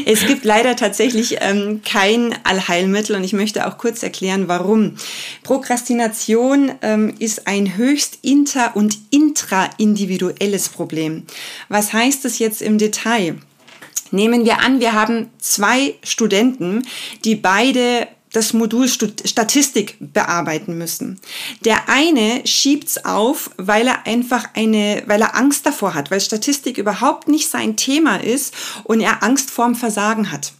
es 0.05 0.25
gibt 0.25 0.45
leider 0.45 0.75
tatsächlich 0.75 1.37
ähm, 1.41 1.81
kein 1.83 2.35
Allheilmittel 2.43 3.15
und 3.15 3.23
ich 3.23 3.33
möchte 3.33 3.67
auch 3.67 3.77
kurz 3.77 4.03
erklären, 4.03 4.47
warum. 4.47 4.95
Prokrastination 5.43 6.71
ähm, 6.81 7.13
ist 7.19 7.47
ein 7.47 7.77
höchst 7.77 8.19
inter- 8.21 8.75
und 8.75 8.97
intraindividuelles 9.11 10.69
Problem. 10.69 11.23
Was 11.69 11.93
heißt 11.93 12.25
das 12.25 12.39
jetzt 12.39 12.61
im 12.61 12.77
Detail? 12.77 13.35
Nehmen 14.11 14.43
wir 14.43 14.59
an, 14.59 14.79
wir 14.79 14.93
haben 14.93 15.29
zwei 15.37 15.95
Studenten, 16.03 16.83
die 17.25 17.35
beide 17.35 18.07
das 18.31 18.53
Modul 18.53 18.87
Statistik 18.87 19.97
bearbeiten 19.99 20.77
müssen. 20.77 21.19
Der 21.65 21.89
eine 21.89 22.45
schiebt's 22.45 23.03
auf, 23.05 23.51
weil 23.57 23.87
er 23.87 24.05
einfach 24.05 24.49
eine, 24.53 25.03
weil 25.07 25.21
er 25.21 25.35
Angst 25.35 25.65
davor 25.65 25.93
hat, 25.93 26.11
weil 26.11 26.21
Statistik 26.21 26.77
überhaupt 26.77 27.27
nicht 27.27 27.49
sein 27.49 27.75
Thema 27.75 28.17
ist 28.17 28.53
und 28.83 29.01
er 29.01 29.23
Angst 29.23 29.51
vorm 29.51 29.75
Versagen 29.75 30.31
hat. 30.31 30.53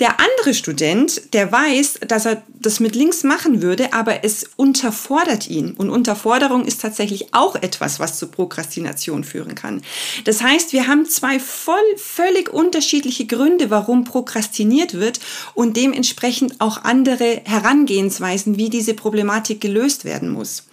Der 0.00 0.18
andere 0.18 0.54
Student, 0.54 1.34
der 1.34 1.52
weiß, 1.52 2.00
dass 2.08 2.26
er 2.26 2.42
das 2.48 2.80
mit 2.80 2.96
links 2.96 3.22
machen 3.22 3.62
würde, 3.62 3.92
aber 3.92 4.24
es 4.24 4.44
unterfordert 4.56 5.48
ihn. 5.48 5.72
Und 5.72 5.90
Unterforderung 5.90 6.64
ist 6.64 6.80
tatsächlich 6.80 7.32
auch 7.32 7.54
etwas, 7.54 8.00
was 8.00 8.18
zu 8.18 8.26
Prokrastination 8.28 9.22
führen 9.22 9.54
kann. 9.54 9.82
Das 10.24 10.42
heißt, 10.42 10.72
wir 10.72 10.88
haben 10.88 11.06
zwei 11.06 11.38
voll, 11.38 11.76
völlig 11.96 12.52
unterschiedliche 12.52 13.26
Gründe, 13.26 13.70
warum 13.70 14.04
prokrastiniert 14.04 14.94
wird 14.94 15.20
und 15.54 15.76
dementsprechend 15.76 16.60
auch 16.60 16.82
andere 16.82 17.42
Herangehensweisen, 17.44 18.56
wie 18.56 18.70
diese 18.70 18.94
Problematik 18.94 19.60
gelöst 19.60 20.04
werden 20.04 20.30
muss. 20.30 20.64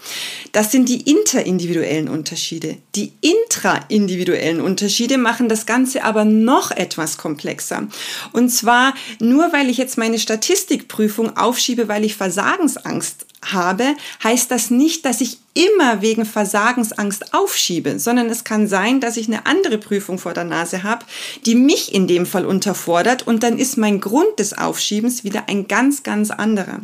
Das 0.52 0.72
sind 0.72 0.90
die 0.90 1.02
interindividuellen 1.02 2.10
Unterschiede. 2.10 2.78
Die 2.96 3.14
intraindividuellen 3.22 4.62
Unterschiede 4.62 5.18
machen 5.18 5.48
das 5.48 5.66
Ganze 5.66 6.04
aber 6.04 6.26
noch 6.26 6.72
etwas 6.72 7.18
komplexer. 7.18 7.88
Und 8.34 8.50
zwar 8.50 8.91
nur 9.20 9.52
weil 9.54 9.70
ich 9.70 9.78
jetzt 9.78 9.98
meine 9.98 10.20
Statistikprüfung 10.20 11.38
aufschiebe, 11.38 11.88
weil 11.88 12.06
ich 12.06 12.16
Versagensangst 12.16 13.26
habe, 13.44 13.96
heißt 14.24 14.52
das 14.52 14.70
nicht, 14.70 15.06
dass 15.06 15.22
ich 15.22 15.40
immer 15.54 16.02
wegen 16.02 16.26
Versagensangst 16.26 17.34
aufschiebe, 17.34 18.00
sondern 18.00 18.30
es 18.30 18.44
kann 18.44 18.68
sein, 18.68 19.02
dass 19.02 19.18
ich 19.18 19.28
eine 19.28 19.46
andere 19.46 19.78
Prüfung 19.78 20.18
vor 20.18 20.34
der 20.34 20.46
Nase 20.46 20.84
habe, 20.84 21.06
die 21.46 21.56
mich 21.56 21.94
in 21.94 22.08
dem 22.08 22.26
Fall 22.26 22.46
unterfordert 22.46 23.28
und 23.28 23.44
dann 23.44 23.58
ist 23.58 23.78
mein 23.78 24.00
Grund 24.00 24.40
des 24.40 24.58
Aufschiebens 24.58 25.24
wieder 25.24 25.50
ein 25.50 25.68
ganz, 25.68 26.04
ganz 26.04 26.32
anderer. 26.32 26.80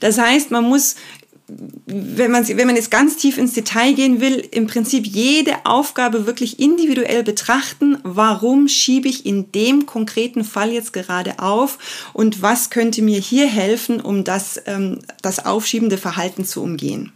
Das 0.00 0.18
heißt, 0.18 0.50
man 0.50 0.64
muss 0.64 0.96
wenn 1.86 2.30
man, 2.30 2.46
wenn 2.46 2.66
man 2.66 2.76
jetzt 2.76 2.90
ganz 2.90 3.16
tief 3.16 3.38
ins 3.38 3.52
Detail 3.52 3.94
gehen 3.94 4.20
will, 4.20 4.46
im 4.50 4.66
Prinzip 4.66 5.06
jede 5.06 5.64
Aufgabe 5.64 6.26
wirklich 6.26 6.60
individuell 6.60 7.22
betrachten, 7.22 7.98
warum 8.02 8.68
schiebe 8.68 9.08
ich 9.08 9.26
in 9.26 9.52
dem 9.52 9.86
konkreten 9.86 10.44
Fall 10.44 10.72
jetzt 10.72 10.92
gerade 10.92 11.38
auf 11.38 11.78
und 12.12 12.42
was 12.42 12.70
könnte 12.70 13.02
mir 13.02 13.18
hier 13.18 13.46
helfen, 13.46 14.00
um 14.00 14.24
das, 14.24 14.60
ähm, 14.66 14.98
das 15.22 15.44
aufschiebende 15.44 15.98
Verhalten 15.98 16.44
zu 16.44 16.62
umgehen. 16.62 17.12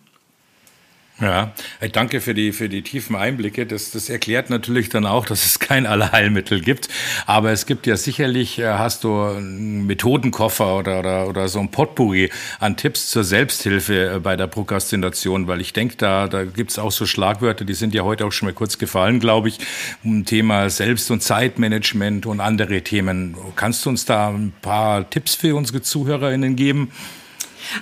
Ja, 1.21 1.53
danke 1.93 2.21
für 2.21 2.35
die, 2.35 2.51
für 2.51 2.69
die 2.69 2.83
tiefen 2.83 3.15
Einblicke. 3.15 3.67
Das, 3.67 3.93
das 3.93 4.11
erklärt 4.11 4.51
natürlich 4.51 4.89
dann 4.89 5.07
auch, 5.07 5.27
dass 5.27 5.47
es 5.47 5.61
kein 5.61 5.87
Allerheilmittel 5.87 6.61
gibt. 6.61 6.89
Aber 7.27 7.53
es 7.53 7.67
gibt 7.67 7.87
ja 7.87 7.97
sicherlich, 7.97 8.59
äh, 8.59 8.65
hast 8.65 9.05
du 9.05 9.23
einen 9.23 9.87
Methodenkoffer 9.87 10.77
oder, 10.77 10.99
oder, 10.99 11.29
oder 11.29 11.47
so 11.49 11.61
ein 11.61 11.71
Potpourri 11.71 12.31
an 12.59 12.77
Tipps 12.77 13.11
zur 13.11 13.23
Selbsthilfe 13.23 14.17
äh, 14.17 14.19
bei 14.19 14.35
der 14.35 14.49
Prokrastination, 14.49 15.47
weil 15.47 15.61
ich 15.61 15.73
denke, 15.73 15.95
da, 15.97 16.27
da 16.27 16.43
gibt 16.43 16.73
es 16.73 16.81
auch 16.81 16.91
so 16.91 17.07
Schlagwörter, 17.07 17.65
die 17.65 17.75
sind 17.75 17.95
ja 17.95 18.03
heute 18.03 18.27
auch 18.27 18.33
schon 18.33 18.49
mal 18.49 18.53
kurz 18.55 18.79
gefallen, 18.79 19.21
glaube 19.21 19.49
ich, 19.49 19.59
um 20.03 20.25
Thema 20.25 20.69
Selbst- 20.69 21.13
und 21.13 21.23
Zeitmanagement 21.23 22.27
und 22.27 22.41
andere 22.41 22.83
Themen. 22.83 23.37
Kannst 23.55 23.87
du 23.87 23.91
uns 23.91 24.05
da 24.05 24.31
ein 24.31 24.53
paar 24.63 25.09
Tipps 25.09 25.37
für 25.37 25.55
unsere 25.55 25.81
ZuhörerInnen 25.81 26.57
geben? 26.57 26.91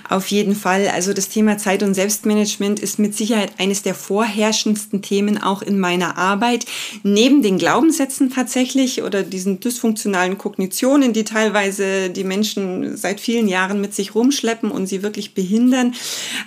Auf 0.09 0.27
jeden 0.27 0.55
Fall. 0.55 0.87
Also 0.87 1.13
das 1.13 1.29
Thema 1.29 1.57
Zeit- 1.57 1.83
und 1.83 1.93
Selbstmanagement 1.93 2.79
ist 2.79 2.99
mit 2.99 3.15
Sicherheit 3.15 3.53
eines 3.57 3.81
der 3.81 3.95
vorherrschendsten 3.95 5.01
Themen 5.01 5.41
auch 5.41 5.61
in 5.61 5.79
meiner 5.79 6.17
Arbeit. 6.17 6.65
Neben 7.03 7.41
den 7.41 7.57
Glaubenssätzen 7.57 8.29
tatsächlich 8.29 9.03
oder 9.03 9.23
diesen 9.23 9.59
dysfunktionalen 9.59 10.37
Kognitionen, 10.37 11.13
die 11.13 11.23
teilweise 11.23 12.09
die 12.09 12.23
Menschen 12.23 12.97
seit 12.97 13.19
vielen 13.19 13.47
Jahren 13.47 13.81
mit 13.81 13.93
sich 13.93 14.15
rumschleppen 14.15 14.71
und 14.71 14.87
sie 14.87 15.03
wirklich 15.03 15.33
behindern. 15.33 15.93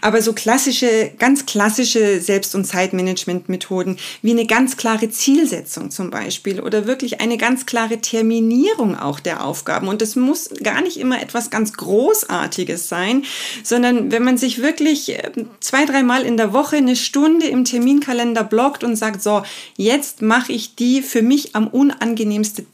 Aber 0.01 0.23
so 0.23 0.33
klassische, 0.33 1.13
ganz 1.19 1.47
klassische 1.47 2.21
Selbst- 2.21 2.55
und 2.55 2.65
Zeitmanagement-Methoden 2.65 3.97
wie 4.23 4.31
eine 4.31 4.47
ganz 4.47 4.77
klare 4.77 5.11
Zielsetzung 5.11 5.91
zum 5.91 6.11
Beispiel 6.11 6.61
oder 6.61 6.87
wirklich 6.87 7.21
eine 7.21 7.37
ganz 7.37 7.67
klare 7.67 7.99
Terminierung 7.99 8.97
auch 8.97 9.21
der 9.21 9.45
Aufgaben. 9.45 9.89
Und 9.89 10.03
das 10.03 10.17
muss 10.17 10.51
gar 10.63 10.81
nicht 10.81 10.97
immer 10.97 11.21
etwas 11.21 11.51
ganz 11.51 11.73
Großartiges 11.75 12.89
sein, 12.89 13.25
sondern 13.63 14.13
wenn 14.13 14.23
man 14.23 14.39
sich 14.39 14.63
wirklich 14.63 15.11
äh, 15.11 15.31
zwei, 15.61 15.85
dreimal 15.85 16.23
in 16.23 16.37
der 16.37 16.53
Woche 16.53 16.77
eine 16.77 16.97
Stunde 16.97 17.47
im 17.47 17.65
Terminkalender 17.65 18.45
blockt 18.45 18.85
und 18.85 18.97
sagt, 18.97 19.23
so, 19.23 19.43
jetzt 19.77 20.23
mache 20.23 20.53
ich 20.53 20.75
die 20.75 21.03
für 21.03 21.23
mich 21.23 21.55
am 21.55 21.69
unangenehmsten 21.69 22.67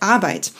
Arbeit. 0.00 0.52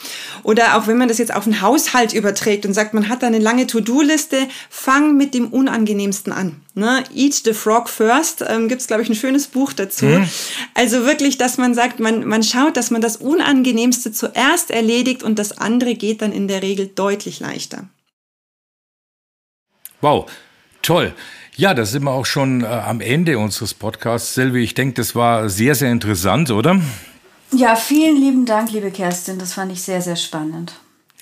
Oder 0.42 0.76
auch 0.76 0.86
wenn 0.86 0.98
man 0.98 1.08
das 1.08 1.18
jetzt 1.18 1.34
auf 1.34 1.44
den 1.44 1.60
Haushalt 1.60 2.12
überträgt 2.12 2.64
und 2.64 2.74
sagt, 2.74 2.94
man 2.94 3.08
hat 3.08 3.22
da 3.22 3.26
eine 3.26 3.38
lange 3.38 3.66
To-Do-Liste, 3.66 4.46
fang 4.68 5.16
mit 5.16 5.34
dem 5.34 5.48
Unangenehmsten 5.48 6.32
an. 6.32 6.56
Ne? 6.74 7.02
Eat 7.14 7.34
the 7.44 7.52
Frog 7.52 7.88
First, 7.88 8.44
ähm, 8.48 8.68
gibt 8.68 8.80
es, 8.80 8.86
glaube 8.86 9.02
ich, 9.02 9.08
ein 9.08 9.14
schönes 9.14 9.48
Buch 9.48 9.72
dazu. 9.72 10.06
Mhm. 10.06 10.28
Also 10.74 11.04
wirklich, 11.04 11.38
dass 11.38 11.58
man 11.58 11.74
sagt, 11.74 12.00
man, 12.00 12.24
man 12.26 12.42
schaut, 12.42 12.76
dass 12.76 12.90
man 12.90 13.00
das 13.00 13.16
Unangenehmste 13.16 14.12
zuerst 14.12 14.70
erledigt 14.70 15.22
und 15.22 15.38
das 15.38 15.58
andere 15.58 15.94
geht 15.94 16.22
dann 16.22 16.32
in 16.32 16.48
der 16.48 16.62
Regel 16.62 16.88
deutlich 16.94 17.40
leichter. 17.40 17.88
Wow, 20.00 20.30
toll. 20.82 21.14
Ja, 21.56 21.74
da 21.74 21.84
sind 21.84 22.04
wir 22.04 22.12
auch 22.12 22.26
schon 22.26 22.62
äh, 22.62 22.66
am 22.66 23.00
Ende 23.00 23.38
unseres 23.38 23.74
Podcasts. 23.74 24.34
Silvi, 24.34 24.62
ich 24.62 24.74
denke, 24.74 24.94
das 24.94 25.14
war 25.14 25.48
sehr, 25.48 25.74
sehr 25.74 25.90
interessant, 25.92 26.50
oder? 26.50 26.80
Ja, 27.52 27.76
vielen 27.76 28.16
lieben 28.16 28.46
Dank, 28.46 28.72
liebe 28.72 28.90
Kerstin. 28.90 29.38
Das 29.38 29.52
fand 29.54 29.72
ich 29.72 29.82
sehr, 29.82 30.00
sehr 30.00 30.16
spannend. 30.16 30.72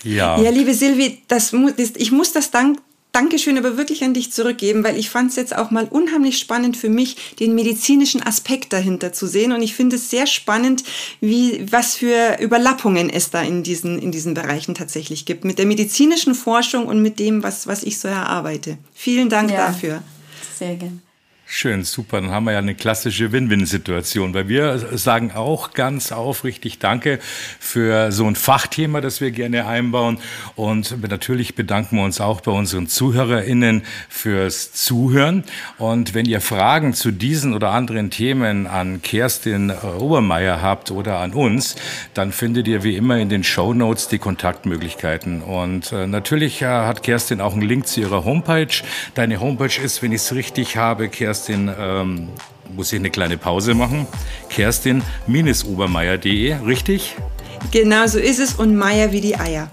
Ja. 0.04 0.40
Ja, 0.40 0.50
liebe 0.50 0.74
Silvi, 0.74 1.22
das, 1.26 1.52
ich 1.96 2.12
muss 2.12 2.32
das 2.32 2.50
Dank, 2.50 2.78
Dankeschön 3.18 3.58
aber 3.58 3.76
wirklich 3.76 4.04
an 4.04 4.14
dich 4.14 4.30
zurückgeben, 4.30 4.84
weil 4.84 4.96
ich 4.96 5.10
fand 5.10 5.30
es 5.30 5.36
jetzt 5.36 5.56
auch 5.56 5.72
mal 5.72 5.88
unheimlich 5.90 6.38
spannend 6.38 6.76
für 6.76 6.88
mich, 6.88 7.34
den 7.40 7.52
medizinischen 7.52 8.22
Aspekt 8.22 8.72
dahinter 8.72 9.12
zu 9.12 9.26
sehen. 9.26 9.50
Und 9.50 9.60
ich 9.60 9.74
finde 9.74 9.96
es 9.96 10.08
sehr 10.08 10.28
spannend, 10.28 10.84
wie, 11.20 11.66
was 11.68 11.96
für 11.96 12.38
Überlappungen 12.40 13.10
es 13.10 13.30
da 13.30 13.42
in 13.42 13.64
diesen, 13.64 13.98
in 13.98 14.12
diesen 14.12 14.34
Bereichen 14.34 14.76
tatsächlich 14.76 15.24
gibt. 15.24 15.44
Mit 15.44 15.58
der 15.58 15.66
medizinischen 15.66 16.36
Forschung 16.36 16.86
und 16.86 17.02
mit 17.02 17.18
dem, 17.18 17.42
was, 17.42 17.66
was 17.66 17.82
ich 17.82 17.98
so 17.98 18.06
erarbeite. 18.06 18.78
Vielen 18.94 19.28
Dank 19.28 19.50
ja, 19.50 19.66
dafür. 19.66 20.00
Sehr 20.56 20.76
gerne. 20.76 21.00
Schön, 21.50 21.82
super. 21.82 22.20
Dann 22.20 22.30
haben 22.30 22.44
wir 22.44 22.52
ja 22.52 22.58
eine 22.58 22.74
klassische 22.74 23.32
Win-Win-Situation, 23.32 24.34
weil 24.34 24.48
wir 24.48 24.78
sagen 24.98 25.32
auch 25.32 25.72
ganz 25.72 26.12
aufrichtig 26.12 26.78
Danke 26.78 27.20
für 27.58 28.12
so 28.12 28.26
ein 28.26 28.36
Fachthema, 28.36 29.00
das 29.00 29.22
wir 29.22 29.30
gerne 29.30 29.66
einbauen. 29.66 30.18
Und 30.56 31.00
natürlich 31.08 31.54
bedanken 31.54 31.96
wir 31.96 32.04
uns 32.04 32.20
auch 32.20 32.42
bei 32.42 32.52
unseren 32.52 32.86
ZuhörerInnen 32.86 33.82
fürs 34.10 34.74
Zuhören. 34.74 35.42
Und 35.78 36.12
wenn 36.12 36.26
ihr 36.26 36.42
Fragen 36.42 36.92
zu 36.92 37.12
diesen 37.12 37.54
oder 37.54 37.70
anderen 37.70 38.10
Themen 38.10 38.66
an 38.66 39.00
Kerstin 39.00 39.70
Obermeier 39.70 40.60
habt 40.60 40.90
oder 40.90 41.18
an 41.18 41.32
uns, 41.32 41.76
dann 42.12 42.30
findet 42.30 42.68
ihr 42.68 42.84
wie 42.84 42.94
immer 42.94 43.16
in 43.16 43.30
den 43.30 43.42
Show 43.42 43.72
Notes 43.72 44.08
die 44.08 44.18
Kontaktmöglichkeiten. 44.18 45.40
Und 45.40 45.92
äh, 45.92 46.06
natürlich 46.06 46.60
äh, 46.60 46.66
hat 46.66 47.02
Kerstin 47.02 47.40
auch 47.40 47.54
einen 47.54 47.62
Link 47.62 47.86
zu 47.86 48.02
ihrer 48.02 48.26
Homepage. 48.26 48.68
Deine 49.14 49.40
Homepage 49.40 49.80
ist, 49.82 50.02
wenn 50.02 50.12
ich 50.12 50.20
es 50.20 50.34
richtig 50.34 50.76
habe, 50.76 51.08
Kerstin, 51.08 51.37
Kerstin, 51.38 51.70
ähm, 51.78 52.28
muss 52.74 52.92
ich 52.92 52.98
eine 52.98 53.10
kleine 53.10 53.38
Pause 53.38 53.74
machen. 53.74 54.08
Kerstin-obermeier.de, 54.48 56.54
richtig? 56.66 57.14
Genau 57.70 58.08
so 58.08 58.18
ist 58.18 58.40
es 58.40 58.54
und 58.54 58.74
Meier 58.74 59.12
wie 59.12 59.20
die 59.20 59.38
Eier. 59.38 59.70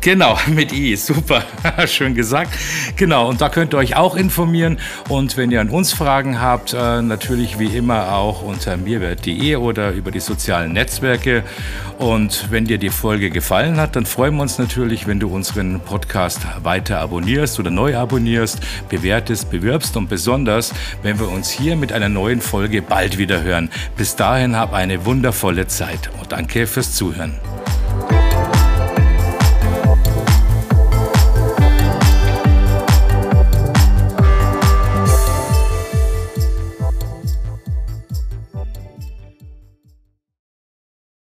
Genau, 0.00 0.38
mit 0.46 0.72
I, 0.72 0.96
super, 0.96 1.44
schön 1.86 2.14
gesagt. 2.14 2.52
Genau, 2.96 3.28
und 3.28 3.40
da 3.40 3.48
könnt 3.48 3.74
ihr 3.74 3.78
euch 3.78 3.96
auch 3.96 4.16
informieren. 4.16 4.78
Und 5.08 5.36
wenn 5.36 5.50
ihr 5.50 5.60
an 5.60 5.68
uns 5.68 5.92
Fragen 5.92 6.40
habt, 6.40 6.72
äh, 6.72 7.02
natürlich 7.02 7.58
wie 7.58 7.76
immer 7.76 8.12
auch 8.12 8.42
unter 8.42 8.76
mirwert.de 8.76 9.56
oder 9.56 9.90
über 9.90 10.10
die 10.10 10.20
sozialen 10.20 10.72
Netzwerke. 10.72 11.44
Und 11.98 12.50
wenn 12.50 12.64
dir 12.64 12.78
die 12.78 12.88
Folge 12.88 13.30
gefallen 13.30 13.76
hat, 13.76 13.94
dann 13.94 14.06
freuen 14.06 14.36
wir 14.36 14.42
uns 14.42 14.58
natürlich, 14.58 15.06
wenn 15.06 15.20
du 15.20 15.28
unseren 15.28 15.80
Podcast 15.80 16.40
weiter 16.62 16.98
abonnierst 17.00 17.60
oder 17.60 17.70
neu 17.70 17.96
abonnierst, 17.96 18.60
bewertest, 18.88 19.50
bewirbst 19.50 19.96
und 19.98 20.08
besonders, 20.08 20.72
wenn 21.02 21.18
wir 21.18 21.28
uns 21.28 21.50
hier 21.50 21.76
mit 21.76 21.92
einer 21.92 22.08
neuen 22.08 22.40
Folge 22.40 22.80
bald 22.80 23.18
wieder 23.18 23.42
hören. 23.42 23.70
Bis 23.98 24.16
dahin 24.16 24.56
hab 24.56 24.72
eine 24.72 25.04
wundervolle 25.04 25.66
Zeit 25.66 26.10
und 26.18 26.32
danke 26.32 26.66
fürs 26.66 26.94
Zuhören. 26.94 27.34